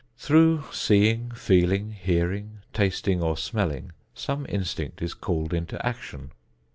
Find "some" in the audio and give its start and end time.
4.15-4.47